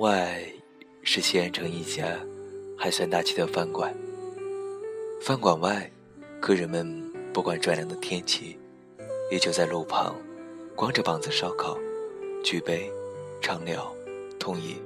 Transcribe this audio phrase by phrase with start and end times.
[0.00, 0.42] 外
[1.02, 2.18] 是西安城一家
[2.78, 3.94] 还算大气的饭馆。
[5.20, 5.90] 饭馆外，
[6.40, 8.58] 客人们不管转凉的天气，
[9.30, 10.16] 依旧在路旁
[10.74, 11.78] 光着膀子烧烤、
[12.42, 12.90] 举杯、
[13.42, 13.94] 畅聊、
[14.38, 14.80] 痛饮。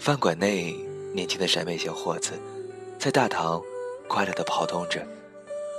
[0.00, 0.74] 饭馆内，
[1.14, 2.32] 年轻的陕北小伙子
[2.98, 3.62] 在大堂
[4.08, 5.06] 快乐地跑动着，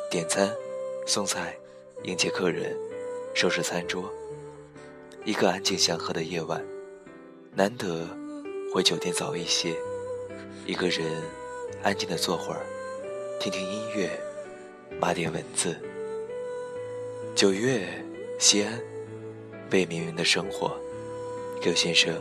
[0.09, 0.49] 点餐、
[1.05, 1.53] 送菜、
[2.03, 2.73] 迎接客人、
[3.33, 4.09] 收拾餐桌。
[5.25, 6.65] 一个安静祥和的夜晚，
[7.55, 8.07] 难得
[8.73, 9.75] 回酒店早一些，
[10.65, 11.05] 一个人
[11.83, 12.65] 安静的坐会儿，
[13.39, 14.09] 听听音乐，
[14.99, 15.77] 码点文字。
[17.35, 17.87] 九月，
[18.39, 18.81] 西安，
[19.69, 20.75] 被命运的生活，
[21.61, 22.19] 刘先生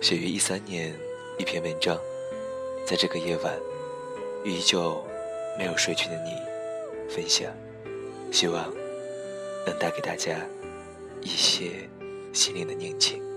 [0.00, 0.94] 写于一三年。
[1.38, 1.96] 一篇文章，
[2.84, 3.56] 在这个夜晚，
[4.44, 5.04] 与依旧
[5.56, 6.32] 没有睡去的你
[7.08, 7.52] 分享，
[8.32, 8.72] 希望
[9.64, 10.36] 能带给大家
[11.20, 11.88] 一些
[12.32, 13.27] 心灵的宁静。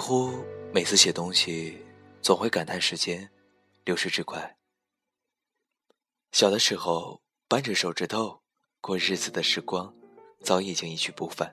[0.00, 1.78] 乎每次写东西，
[2.22, 3.30] 总会感叹时间
[3.84, 4.56] 流逝之快。
[6.32, 8.40] 小的时候，扳着手指头
[8.80, 9.94] 过日子的时光，
[10.42, 11.52] 早已经一去不返。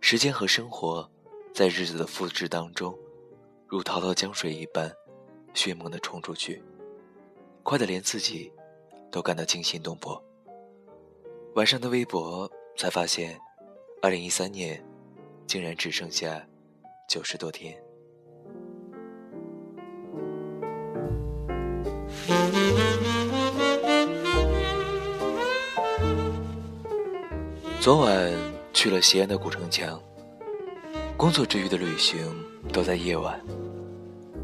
[0.00, 1.10] 时间和生活，
[1.52, 2.96] 在日子的复制当中，
[3.66, 4.90] 如滔滔江水一般，
[5.54, 6.62] 迅猛地冲出去，
[7.62, 8.52] 快得连自己
[9.10, 10.22] 都感到惊心动魄。
[11.54, 13.40] 晚上的微博才发现，
[14.00, 14.82] 二零一三年
[15.46, 16.46] 竟然只剩下
[17.12, 17.76] 九十多天。
[27.78, 28.32] 昨晚
[28.72, 30.00] 去了西安的古城墙。
[31.14, 32.18] 工作之余的旅行
[32.72, 33.38] 都在夜晚。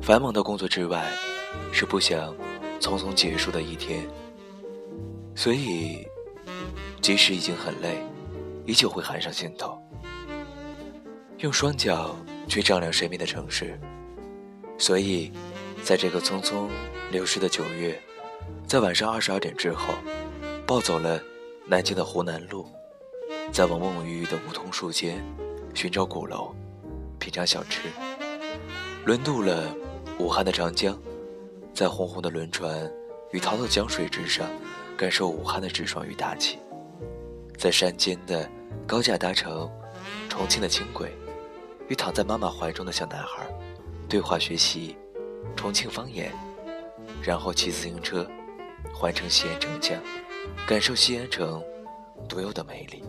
[0.03, 1.11] 繁忙的工作之外，
[1.73, 2.37] 是不想
[2.79, 4.07] 匆匆结束的一天。
[5.35, 6.07] 所以，
[7.01, 8.05] 即使已经很累，
[8.67, 9.81] 依旧会喊上心头。
[11.39, 12.15] 用双脚
[12.49, 13.79] 去丈量生命的城市。
[14.79, 15.31] 所以，
[15.83, 16.69] 在这个匆匆
[17.11, 18.01] 流逝的九月，
[18.67, 19.95] 在晚上二十二点之后，
[20.67, 21.21] 暴走了
[21.67, 22.67] 南京的湖南路。
[23.51, 25.25] 在往蓊郁郁的梧桐树间
[25.75, 26.55] 寻找鼓楼，
[27.19, 27.89] 品尝小吃，
[29.07, 29.75] 轮渡了
[30.19, 30.97] 武汉的长江，
[31.73, 32.91] 在红红的轮船
[33.33, 34.47] 与滔滔江水之上，
[34.99, 36.59] 感受武汉的直爽与大气。
[37.57, 38.49] 在山间的
[38.87, 39.69] 高架搭乘
[40.29, 41.11] 重庆的轻轨，
[41.89, 43.47] 与躺在妈妈怀中的小男孩
[44.09, 44.95] 对话学习
[45.57, 46.31] 重庆方言，
[47.23, 48.29] 然后骑自行车
[48.93, 49.97] 环城西安城墙，
[50.67, 51.63] 感受西安城
[52.29, 53.03] 独有的美丽。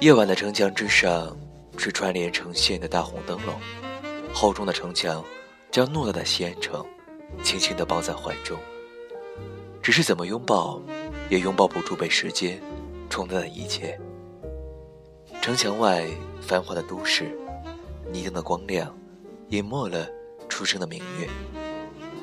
[0.00, 1.36] 夜晚的城墙之上，
[1.76, 3.54] 是串联成线的大红灯笼，
[4.38, 5.24] 厚重的城墙
[5.70, 6.84] 将偌大的西安城
[7.42, 8.58] 轻轻地抱在怀中。
[9.82, 10.78] 只是怎么拥抱，
[11.30, 12.60] 也拥抱不住被时间
[13.08, 13.98] 冲淡的一切。
[15.40, 16.06] 城墙外。
[16.42, 17.36] 繁华的都市，
[18.12, 18.96] 霓灯的光亮，
[19.48, 20.06] 隐没了
[20.48, 21.28] 初升的明月。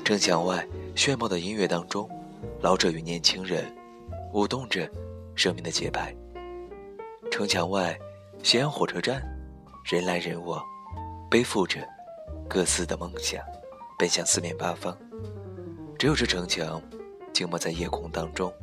[0.05, 0.65] 城墙外
[0.95, 2.09] 炫目的音乐当中，
[2.61, 3.65] 老者与年轻人
[4.31, 4.89] 舞动着
[5.35, 6.15] 生命的节拍。
[7.29, 7.99] 城墙外，
[8.43, 9.21] 西安火车站，
[9.83, 10.63] 人来人往，
[11.29, 11.85] 背负着
[12.47, 13.43] 各自的梦想，
[13.97, 14.97] 奔向四面八方。
[15.97, 16.81] 只有这城墙，
[17.31, 18.53] 静默在夜空当中，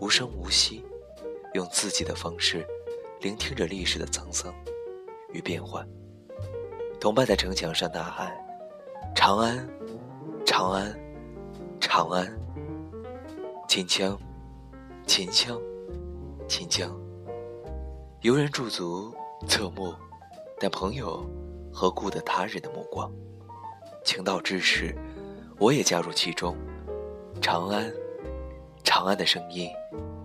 [0.00, 0.84] 无声无息，
[1.54, 2.66] 用自己的方式，
[3.20, 4.54] 聆听着历史的沧桑。
[5.32, 5.84] 与变幻，
[7.00, 8.32] 同伴在城墙上呐喊
[9.16, 9.68] ：“长安，
[10.46, 10.96] 长安，
[11.80, 12.32] 长安。”
[13.66, 14.16] 秦腔，
[15.04, 15.60] 秦腔，
[16.46, 16.96] 秦腔。
[18.20, 19.12] 游人驻足
[19.48, 19.92] 侧目，
[20.60, 21.28] 但朋友
[21.74, 23.12] 和顾得他人的目光。
[24.04, 24.94] 情到至时，
[25.58, 26.56] 我也加入其中。
[27.40, 27.92] 长安，
[28.84, 29.68] 长安的声音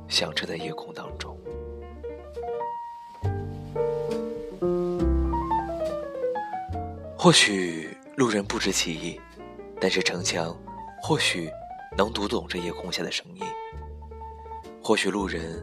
[0.07, 1.35] 响彻在夜空当中。
[7.17, 9.19] 或许路人不知其意，
[9.81, 10.55] 但是城墙
[11.01, 11.49] 或许
[11.97, 13.43] 能读懂这夜空下的声音。
[14.81, 15.61] 或许路人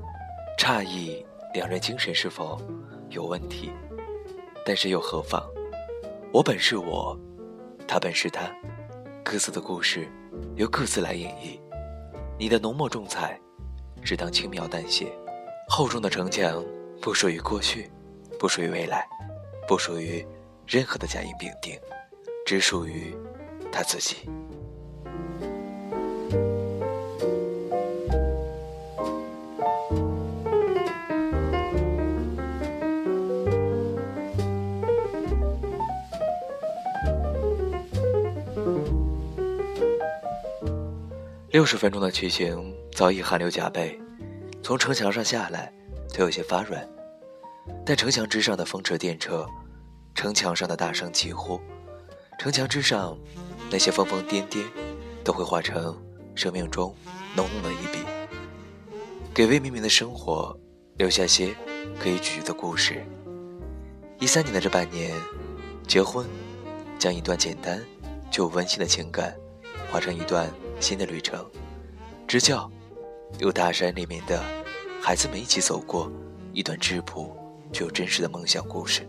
[0.59, 1.25] 诧异
[1.55, 2.61] 两人精神是否
[3.09, 3.71] 有问题，
[4.67, 5.43] 但是又何妨？
[6.37, 7.19] 我本是我，
[7.89, 8.55] 他本是他，
[9.25, 10.07] 各自的故事
[10.55, 11.59] 由各自来演绎。
[12.39, 13.41] 你的浓墨重彩，
[14.05, 15.11] 只当轻描淡写。
[15.67, 16.63] 厚重的城墙
[17.01, 17.91] 不属于过去，
[18.39, 19.09] 不属于未来，
[19.67, 20.23] 不属于。
[20.67, 21.75] 任何的甲乙丙丁，
[22.45, 23.17] 只属于
[23.73, 24.29] 他自己。
[41.57, 43.99] 六十分钟的骑行早已汗流浃背，
[44.63, 45.73] 从城墙上下来，
[46.13, 46.87] 腿有些发软。
[47.83, 49.49] 但城墙之上的风驰电掣，
[50.15, 51.59] 城墙上的大声疾呼，
[52.39, 53.19] 城墙之上
[53.71, 54.67] 那些疯疯癫癫，
[55.25, 55.99] 都会化成
[56.35, 56.95] 生命中
[57.35, 58.01] 浓浓的一笔，
[59.33, 60.55] 给魏明明的生活
[60.99, 61.57] 留下些
[61.99, 63.03] 可以咀嚼的故事。
[64.21, 65.11] 一三年的这半年，
[65.89, 66.27] 结婚，
[66.99, 67.83] 将一段简单
[68.31, 69.35] 却温馨的情感，
[69.91, 71.45] 化成一段新的旅程。
[72.27, 72.71] 支教，
[73.39, 74.43] 有大山里面的
[75.01, 76.11] 孩子们一起走过
[76.53, 77.37] 一段质朴。
[77.73, 79.07] 却又真实的梦想故事。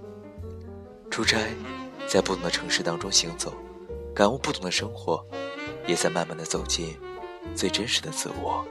[1.11, 1.37] 出差，
[2.07, 3.53] 在不同的城市当中行走，
[4.15, 5.23] 感悟不同的生活，
[5.85, 6.97] 也在慢慢的走进
[7.55, 8.65] 最真实的自我。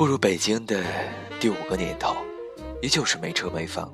[0.00, 0.82] 步入北京的
[1.38, 2.16] 第五个年头，
[2.80, 3.92] 依旧是没车没房，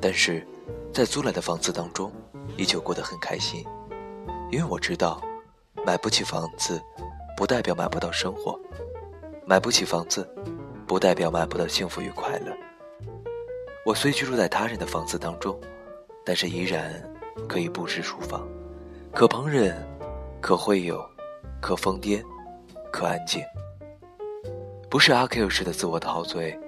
[0.00, 0.44] 但是
[0.92, 2.12] 在租来的房子当中。
[2.56, 3.64] 依旧过得很开心，
[4.50, 5.22] 因为我知道，
[5.84, 6.82] 买不起房子，
[7.36, 8.58] 不代表买不到生活；
[9.46, 10.28] 买不起房子，
[10.84, 12.52] 不代表买不到幸福与快乐。
[13.84, 15.56] 我虽居住在他人的房子当中，
[16.24, 16.92] 但是依然
[17.48, 18.44] 可以布置厨房，
[19.12, 19.72] 可烹饪，
[20.40, 21.08] 可会友，
[21.62, 22.20] 可疯癫，
[22.90, 23.40] 可安静。
[24.88, 26.58] 不是阿 Q 式的自我陶醉，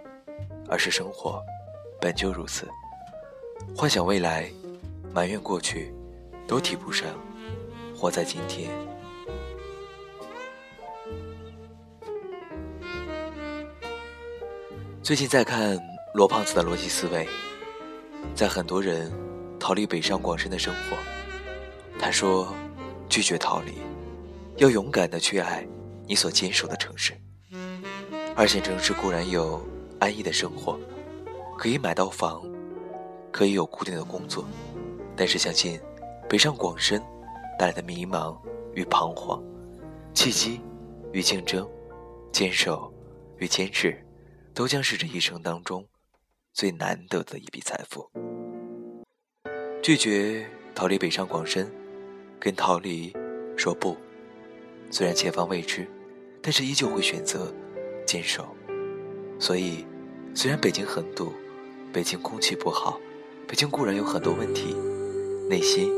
[0.68, 1.42] 而是生活
[2.00, 2.68] 本就如此。
[3.76, 4.50] 幻想未来。
[5.10, 5.92] 埋怨过去，
[6.46, 7.08] 都提不上。
[7.96, 8.70] 活在今天。
[15.02, 15.76] 最近在看
[16.14, 17.26] 罗胖子的逻辑思维，
[18.34, 19.10] 在很多人
[19.58, 20.96] 逃离北上广深的生活，
[21.98, 22.54] 他说：
[23.08, 23.78] 拒绝逃离，
[24.58, 25.66] 要勇敢的去爱
[26.06, 27.14] 你所坚守的城市。
[28.38, 29.60] 二线城市固然有
[29.98, 30.78] 安逸的生活，
[31.58, 32.40] 可以买到房，
[33.32, 34.44] 可以有固定的工作。
[35.16, 35.80] 但是相信，
[36.28, 37.02] 北上广深
[37.58, 38.38] 带来的迷茫
[38.74, 39.42] 与彷徨，
[40.14, 40.60] 契机
[41.10, 41.68] 与竞争，
[42.30, 42.94] 坚守
[43.38, 44.00] 与坚持，
[44.54, 45.84] 都将是这一生当中
[46.52, 48.08] 最难得的一笔财富。
[49.82, 51.68] 拒绝逃离北上广深，
[52.38, 53.12] 跟逃离
[53.56, 53.96] 说不。
[54.92, 55.90] 虽然前方未知，
[56.40, 57.52] 但是依旧会选择
[58.08, 58.48] 坚守。
[59.38, 59.84] 所以，
[60.34, 61.30] 虽然北京很堵，
[61.92, 62.98] 北京空气不好，
[63.46, 64.74] 北京固然有很多问题。
[65.50, 65.92] 内心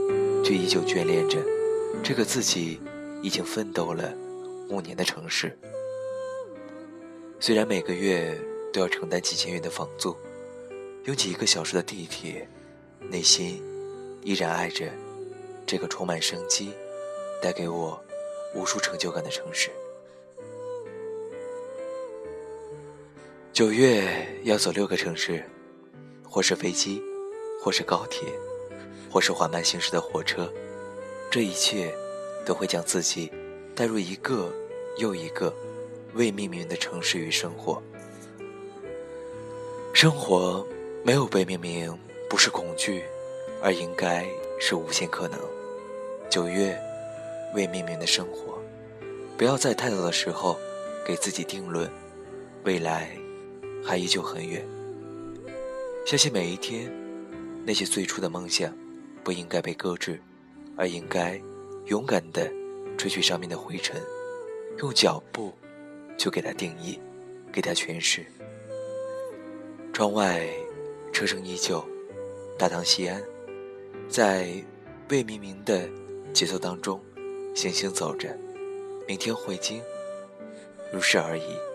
[0.44, 1.38] 却依旧眷恋着
[2.02, 2.80] 这个自己
[3.22, 4.12] 已经奋斗了
[4.68, 5.56] 五年的城市。
[7.38, 8.38] 虽然每个月
[8.72, 10.16] 都要承担几千元的房租，
[11.04, 12.48] 拥挤一个小时的地铁，
[13.08, 13.62] 内心
[14.22, 14.88] 依然爱着
[15.66, 16.72] 这个充满生机、
[17.42, 18.00] 带给我
[18.54, 19.70] 无数成就感的城市。
[23.52, 25.44] 九月要走六个城市，
[26.28, 27.02] 或是飞机，
[27.62, 28.28] 或是高铁。
[29.12, 30.48] 或是缓慢行驶的火车，
[31.32, 31.92] 这一切
[32.46, 33.28] 都会将自己
[33.74, 34.54] 带入一个
[34.98, 35.52] 又一个
[36.14, 37.82] 未命名的城市与生活。
[39.92, 40.64] 生活
[41.02, 41.92] 没有被命名，
[42.28, 43.02] 不是恐惧，
[43.60, 44.24] 而应该
[44.60, 45.40] 是无限可能。
[46.28, 46.80] 九月，
[47.52, 48.62] 未命名的生活，
[49.36, 50.56] 不要在太早的时候
[51.04, 51.90] 给自己定论，
[52.62, 53.10] 未来
[53.84, 54.66] 还依旧很远。
[56.06, 56.92] 相信每一天，
[57.64, 58.72] 那些最初的梦想。
[59.22, 60.18] 不应该被搁置，
[60.78, 61.38] 而应该
[61.84, 62.50] 勇敢地
[62.96, 64.00] 吹去上面的灰尘，
[64.78, 65.52] 用脚步
[66.16, 66.98] 就给它定义，
[67.52, 68.24] 给它诠释。
[69.92, 70.48] 窗外
[71.12, 71.84] 车声依旧，
[72.58, 73.22] 大唐西安，
[74.08, 74.54] 在
[75.10, 75.86] 未命名的
[76.32, 76.98] 节奏当中
[77.54, 78.34] 行行走着。
[79.06, 79.82] 明天回京，
[80.90, 81.69] 如是而已。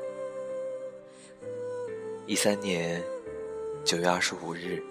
[2.28, 3.04] 一三年
[3.84, 4.82] 九月二十五日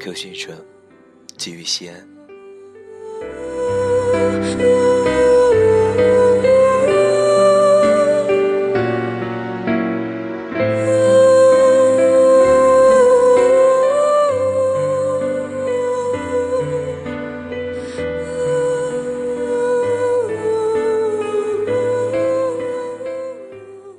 [0.00, 0.56] ，Q 先生。
[1.36, 2.08] 寄于西安。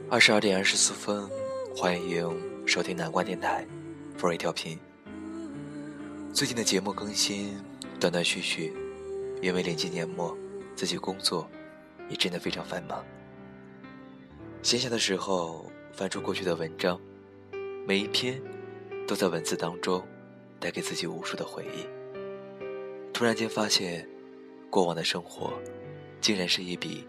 [0.09, 1.29] 二十二点二十四分，
[1.79, 3.63] 欢迎收听南瓜电台，
[4.17, 4.79] 福瑞调频。
[6.33, 7.55] 最近的节目更新
[7.99, 8.73] 断断续续，
[9.43, 10.35] 因为临近年末，
[10.75, 11.47] 自己工作
[12.09, 13.05] 也真的非常繁忙。
[14.63, 16.99] 闲暇的时候翻出过去的文章，
[17.85, 18.41] 每一篇
[19.07, 20.03] 都在文字当中
[20.59, 21.85] 带给自己无数的回忆。
[23.13, 24.09] 突然间发现，
[24.71, 25.53] 过往的生活
[26.21, 27.07] 竟然是一笔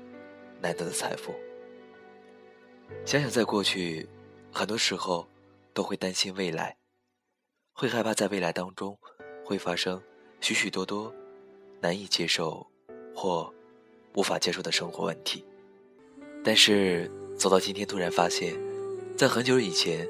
[0.60, 1.34] 难得的财富。
[3.06, 4.06] 想想在过去
[4.52, 5.28] 很多时候
[5.72, 6.76] 都会担心未来，
[7.72, 8.98] 会害怕在未来当中
[9.44, 10.02] 会发生
[10.40, 11.14] 许许多多
[11.80, 12.66] 难以接受
[13.14, 13.52] 或
[14.14, 15.44] 无法接受的生活问题。
[16.42, 18.58] 但是走到今天，突然发现，
[19.16, 20.08] 在很久以前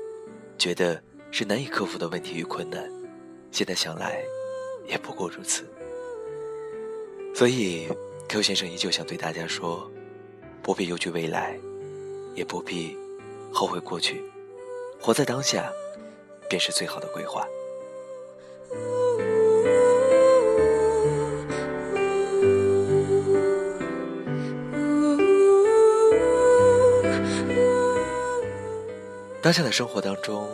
[0.56, 2.88] 觉得是难以克服的问题与困难，
[3.50, 4.22] 现在想来
[4.86, 5.66] 也不过如此。
[7.34, 7.88] 所以
[8.28, 9.90] ，Q 先生依旧想对大家说：
[10.62, 11.58] 不必忧惧未来，
[12.34, 12.96] 也不必
[13.52, 14.22] 后悔过去。
[15.00, 15.72] 活在当下，
[16.48, 17.46] 便是最好的规划。
[29.40, 30.46] 当下的生活当中，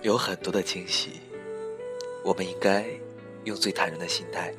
[0.00, 1.20] 有很多的惊喜，
[2.22, 2.86] 我们应该
[3.42, 4.54] 用最坦然的心态，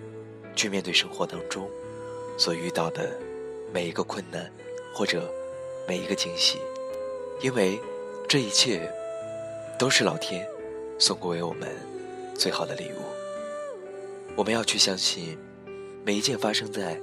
[0.56, 1.68] 去面对生活当中
[2.38, 3.18] 所遇到的
[3.74, 4.52] 每一个困难，
[4.94, 5.34] 或者
[5.88, 6.60] 每一个惊喜，
[7.42, 7.80] 因为
[8.28, 8.92] 这一切。
[9.78, 10.48] 都是老天
[10.98, 11.70] 送给我们
[12.34, 13.02] 最好的礼物。
[14.38, 15.38] 我们要去相信，
[16.06, 16.98] 每一件发生在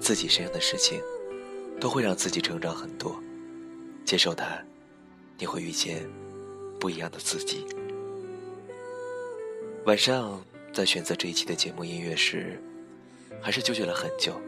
[0.00, 1.00] 自己身上的事情，
[1.78, 3.14] 都会让自己成长很多。
[4.04, 4.64] 接受它，
[5.36, 6.08] 你会遇见
[6.80, 7.66] 不一样的自己。
[9.84, 10.42] 晚上
[10.72, 12.58] 在选择这一期的节目音乐时，
[13.42, 14.40] 还是纠结了很久。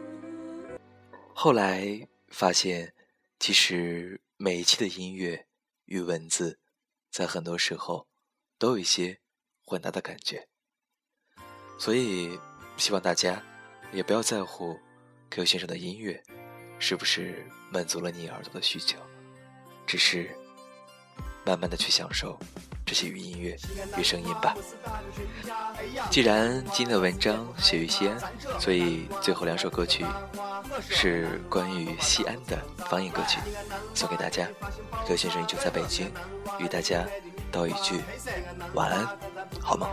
[1.35, 2.91] 后来发现，
[3.39, 5.47] 其实每一期的音乐
[5.83, 6.61] 与文字。
[7.11, 8.07] 在很多时候，
[8.57, 9.19] 都有一些
[9.65, 10.47] 混搭的感觉，
[11.77, 12.39] 所以
[12.77, 13.43] 希望大家
[13.91, 14.79] 也不要在乎
[15.29, 16.23] Q 先生的音乐
[16.79, 18.97] 是不是满足了你耳朵的需求，
[19.85, 20.33] 只是
[21.45, 22.39] 慢慢的去享受。
[22.89, 23.55] 这些与音乐
[23.97, 24.55] 与声音吧。
[26.09, 28.17] 既然今天的文章写于西安，
[28.59, 30.03] 所以最后两首歌曲
[30.89, 32.57] 是关于西安的
[32.89, 33.37] 方言歌曲，
[33.93, 34.47] 送给大家。
[35.07, 36.11] 刘先生依旧在北京，
[36.57, 37.05] 与大家
[37.51, 38.01] 道一句
[38.73, 39.07] 晚安，
[39.61, 39.87] 好吗？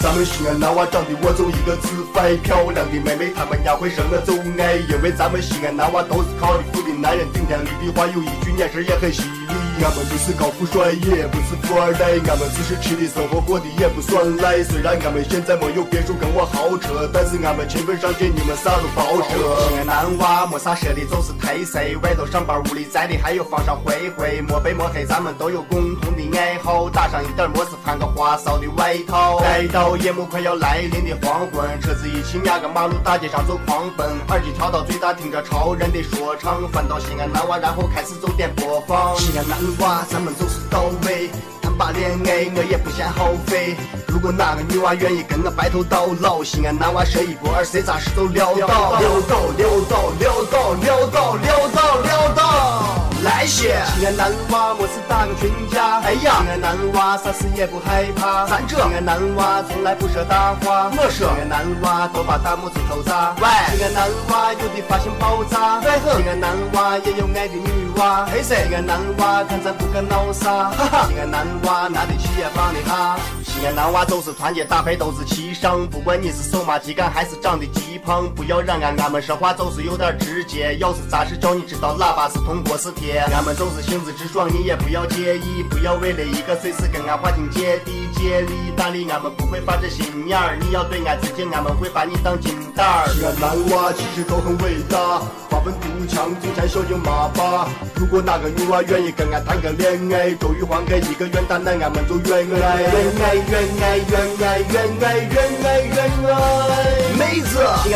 [0.00, 9.59] 咱们西安男娃长得我就一个字帅，漂亮的妹妹她们也会生得就爱，因为咱们西安男娃都是靠的富的男人顶天立地话有一句眼神也很犀利。
[9.82, 14.62] 俺们不是高富帅，也不是富二代，俺们只是吃的生活过得也不算赖。
[14.62, 19.32] 虽然俺们现在没有别墅跟我豪车，但是俺们勤奋上进，你们啥都包奢。
[19.68, 24.42] 西安男娃没啥说的，就是忒色，外头上班屋里宅的，还有房上灰灰。
[24.42, 29.40] 摸白摸黑，咱们都有共同的爱好，打上一点墨丝，穿个花哨的外套。
[29.40, 39.16] 待到夜幕快要来临的黄昏，车子一起压个马路，大街上就狂奔，耳机调到最大，听着超人的说唱，翻到西安男娃，然后开始走点播放。
[39.16, 39.69] 西安男。
[39.78, 41.30] 娃，咱们总是到位，
[41.62, 43.76] 谈把恋爱我也不嫌耗费。
[44.08, 48.98] 如果哪个女娃愿意跟我白头到老，西安男娃舍一不二，谁咋事都撩到。
[49.00, 52.84] 撩到撩到撩到撩到撩到撩到。
[53.22, 53.82] 来些！
[53.94, 56.00] 西安男娃么事打个群架。
[56.00, 56.40] 哎呀！
[56.44, 58.46] 西安男娃啥事也不害怕。
[58.46, 60.90] 咱这西安男娃从来不说大话。
[60.96, 63.34] 我说西安男娃都把大拇指头扎。
[63.40, 63.76] 喂！
[63.76, 65.80] 西安男娃有的发型爆炸。
[65.80, 68.26] 对西安男娃也有爱的女娃。
[68.26, 68.68] 嘿噻！
[68.68, 70.70] 西安男娃看咱不敢闹啥。
[70.70, 71.08] 哈哈！
[71.08, 73.18] 西安男娃拿得起也放得下。
[73.42, 80.76] 西安男娃都是团结打牌都是齐上，不管你是手麻鸡杆还是长得极胖，不要让俺俺们说话就是有点直接。
[80.78, 83.18] 要是咋事叫你知道喇叭是铜锅是铁。
[83.34, 90.58] 俺们就是性子直爽，你也不要要介意，不要为了一个碎事跟俺划清姐弟借力打力，俺们不会发这心眼儿。
[90.60, 93.08] 你要对俺自敬，俺们会把你当金蛋儿。
[93.08, 97.66] 西安男娃其实都很伟大，花粉肚腔，中间小英妈爸。
[97.96, 102.92] 如果哪个女娃愿意跟俺谈个恋爱，周玉环给一个愿打，那俺们就愿爱，愿
[103.24, 105.59] 爱，愿爱，愿爱，愿爱，愿爱，愿爱。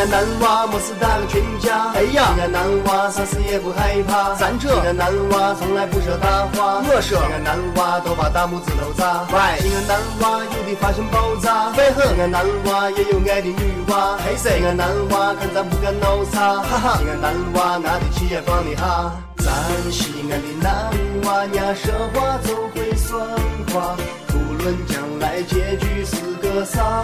[0.04, 1.92] 西安男娃没事打个群架。
[1.94, 4.34] 哎呀，西安男娃啥事也不害怕。
[4.34, 5.10] 咱这西安男。
[5.30, 9.24] 娃从来不说大话，我说西安男娃都把大拇指头扎。
[9.32, 13.56] 喂，西安男娃有的发型爆炸，最西安男娃也有爱的女
[13.88, 14.18] 娃。
[14.18, 19.10] 嘿，西安男娃看咱不敢闹啥，哈哈，西安男娃拿得起也放得下。
[19.38, 20.92] 咱西安的男
[21.24, 23.26] 娃伢说话就会算
[23.72, 23.96] 话，
[24.28, 27.02] 不论将来结局是个啥。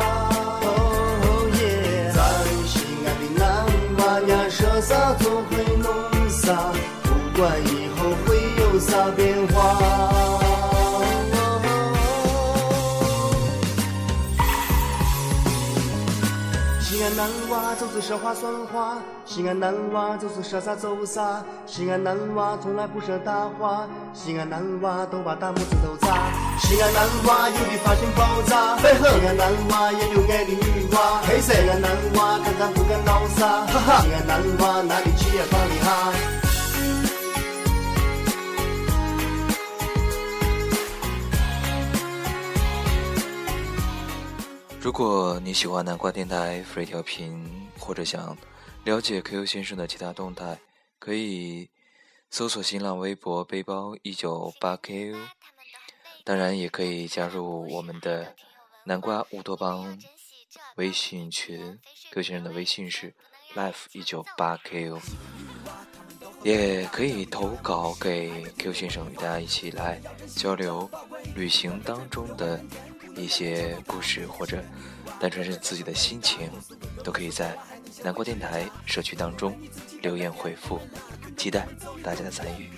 [4.80, 6.72] 啥总会弄啥
[7.02, 10.19] 不管以后会有啥变化。
[17.10, 26.30] 安男娃就是说话算话，西安男娃就是说啥做啥，西安男娃从来不说大话，西安男娃都把大拇指都扎。
[26.60, 36.39] 西安男娃有的发型爆炸，西安男娃也有爱的女娃，嘿，西安男娃看看不敢闹啥，哈哈，西安男娃哪里去也放得下。
[44.82, 47.46] 如果你喜欢南瓜电台 free 调频，
[47.78, 48.34] 或者想
[48.84, 50.58] 了解 QQ 先生的其他动态，
[50.98, 51.68] 可以
[52.30, 55.14] 搜索新浪微博“背包一九八 Q”，
[56.24, 58.34] 当然也可以加入我们的
[58.84, 60.00] 南瓜乌托邦
[60.76, 61.78] 微信群
[62.12, 63.12] ，QQ 先生的微信是
[63.54, 64.98] life 一九八 Q，
[66.42, 70.00] 也可以投稿给 Q 先生，与大家一起来
[70.34, 70.88] 交流
[71.34, 72.58] 旅行当中的。
[73.16, 74.62] 一些故事或者
[75.20, 76.50] 单纯是自己的心情，
[77.04, 77.56] 都可以在
[78.02, 79.56] 南国电台社区当中
[80.02, 80.80] 留言回复，
[81.36, 81.66] 期待
[82.02, 82.70] 大家的参与。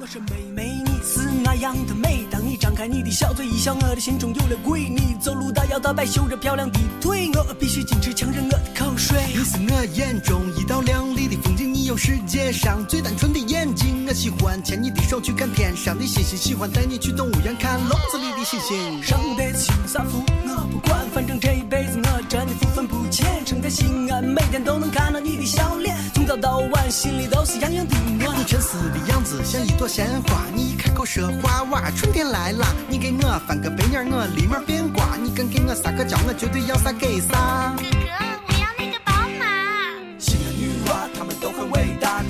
[0.00, 2.24] 我说妹妹，你是那样的美。
[2.30, 4.88] 当你张开你的小嘴一笑，我的心中有了鬼。
[4.88, 9.18] 你走路大摇大摆，秀着漂亮的腿，我必须矜持强忍我的口水。
[9.26, 14.04] 你是我眼中一道亮丽的风景，你有世界上最单纯的眼睛。
[14.06, 19.02] 我喜欢牵你的手去看天上的星星，喜欢带你去动物园看笼子里的星星。
[19.02, 23.24] 上辈子修啥福我不管，反正这一辈子我真的不分不浅。
[23.46, 28.38] 生在西安，每天都能看到你的笑脸，从早到晚心里都是洋洋的暖。
[28.38, 29.88] 你沉思的样子像一朵。
[29.88, 32.66] 鲜花，你一开口说话，哇，春天来了。
[32.90, 35.16] 你给我翻个白眼，我立马变卦。
[35.16, 37.74] 你敢给我撒个娇，我绝对要啥给啥。
[37.74, 38.27] 哥哥，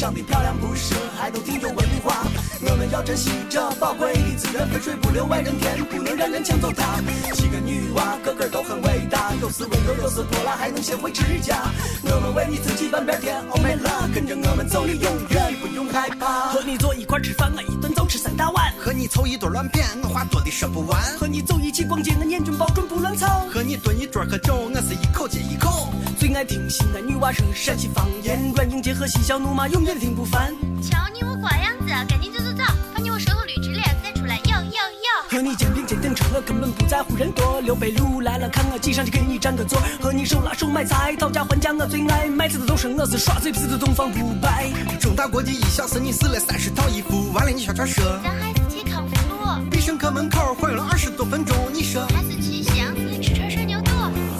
[0.09, 2.48] 长得漂亮不是，还都挺有文化。
[2.61, 6.99] 我们要珍惜这宝贵的资源，肥水不流外人田，不能让人抢走它。
[7.33, 11.71] 七个女娃个个都很伟大，有时温柔，有时泼辣，还能学会持家。
[12.03, 16.49] 我们为你自己半边天，Oh my love，跟着我们走，你永远不用害怕。
[16.49, 18.73] 和你坐一块吃饭，我一顿就吃三大碗。
[18.77, 21.01] 和你凑一堆乱谝，我话多的说不完。
[21.17, 23.27] 和你走一起逛街，我眼睛保准不乱凑。
[23.53, 25.93] 和你蹲一桌喝酒，我是一口接一口。
[26.19, 30.53] 最爱听西安女娃说陕西方言，软硬结合，嬉笑怒骂，永远听不烦。
[30.83, 35.29] 瞧你我瓜样子，赶紧走走走，放你我舌头捋直脸再出来，哟哟哟。
[35.29, 37.61] 和你肩并肩等车，我根本不在乎人多。
[37.61, 39.79] 刘备路来了，看我挤上去给你占个座。
[40.01, 42.27] 和你手拉手买菜，讨价还价，我最爱。
[42.27, 44.71] 卖菜的都是我是耍嘴皮子的东方不败。
[44.99, 48.03] 中大国际一小时，你试了三十套衣服，完了你悄悄说。
[48.23, 49.71] 咱还是去康复路。
[49.71, 52.07] 必胜客门口晃悠了二十多分钟，你说。
[52.07, 53.91] 还是去西安吃串涮牛肚。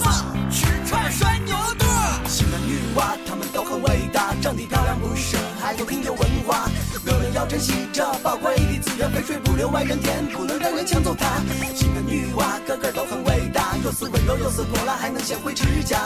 [0.03, 0.11] 走，
[0.51, 1.85] 吃串涮牛肚。
[2.27, 6.27] 西安女娃她们都很伟大，长得漂亮不说，还有挺有文化。
[6.27, 6.28] 我们
[7.39, 11.39] 要珍惜这宝贵的资源，肥水不流外人田，不能让人抢走它。
[11.73, 13.18] 西安女娃个个都很
[13.79, 15.99] 伟大，有时温柔，有时泼辣，还能学会指甲。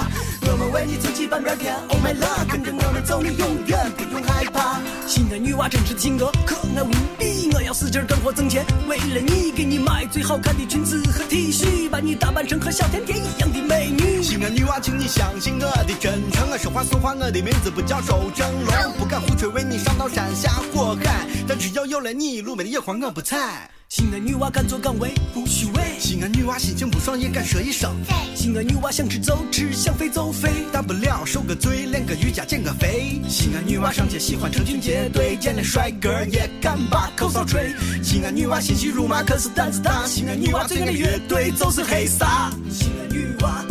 [0.42, 4.80] 我们为你自己半边天，Oh my love，跟着我们走，你永远不用害怕。
[5.06, 14.22] 西安女娃真实性格可爱无比，我要使劲干活挣钱，为了你给你买最好看的裙子和 T 恤，把你打扮成和小甜甜一样的美女。
[14.22, 23.70] 西安女娃，请你相信我的真诚，我说话算话，我的名字不叫周正龙，不敢胡吹，为你上刀山下火海，但只要有了你，路边的野花我不采。
[23.94, 25.82] 西安女娃敢作敢为，不虚伪。
[25.98, 27.94] 西安女娃心情不爽也敢说一声。
[28.34, 33.20] 西安女娃想吃就吃，想飞就飞，大不了受个罪，练个瑜伽减个肥。
[33.28, 37.70] 西安女娃上街喜欢成群结队，见了帅哥也敢把口哨吹。
[38.02, 42.50] 西安女娃心细如麻可是胆子大，西安女娃最爱的乐队就是黑撒。
[42.70, 43.61] 西安女娃，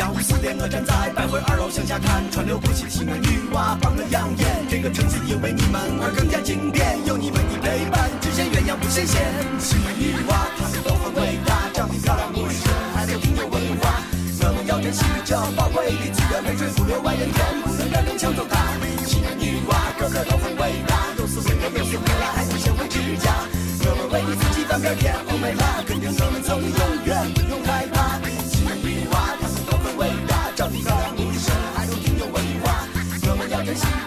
[0.00, 4.64] 下午四点，我站在百汇二楼向下看，川流不息的西安女娃帮我养眼。
[4.64, 9.20] 这个城市因为你们而更加经典，有你们的陪伴，只羡鸳鸯不羡仙。
[9.60, 12.64] 西安女娃，她们都很伟大，长得漂亮不是，
[12.96, 14.00] 还都挺有文化。
[14.40, 18.72] 我们要珍惜这宝贵的资源，肥水不流外人田，不能让人抢走它。
[19.04, 23.36] 西安女娃个个都很伟大，有时温柔，有时泼辣，还能学会指甲。
[23.84, 26.99] 我们为你自己翻边天，Oh my love，跟着我们走，你永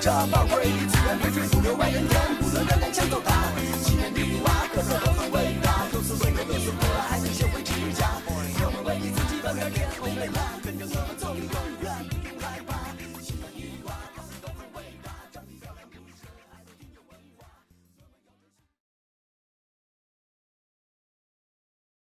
[0.04, 2.20] 这宝贵的资源，肥水不流外人间，